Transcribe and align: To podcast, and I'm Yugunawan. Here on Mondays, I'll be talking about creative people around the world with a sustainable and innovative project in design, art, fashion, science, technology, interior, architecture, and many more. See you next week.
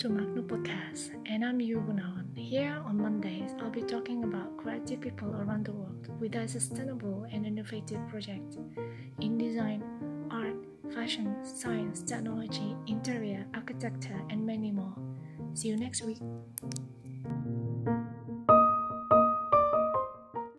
To 0.00 0.08
podcast, 0.08 1.10
and 1.28 1.44
I'm 1.44 1.58
Yugunawan. 1.58 2.32
Here 2.34 2.82
on 2.86 2.96
Mondays, 2.96 3.52
I'll 3.60 3.68
be 3.68 3.82
talking 3.82 4.24
about 4.24 4.56
creative 4.56 5.02
people 5.02 5.28
around 5.36 5.66
the 5.66 5.72
world 5.72 6.08
with 6.18 6.34
a 6.36 6.48
sustainable 6.48 7.26
and 7.30 7.44
innovative 7.44 8.00
project 8.08 8.56
in 9.20 9.36
design, 9.36 9.84
art, 10.30 10.56
fashion, 10.94 11.36
science, 11.44 12.00
technology, 12.00 12.74
interior, 12.86 13.44
architecture, 13.52 14.18
and 14.30 14.46
many 14.46 14.70
more. 14.70 14.96
See 15.52 15.68
you 15.68 15.76
next 15.76 16.00
week. 16.00 16.22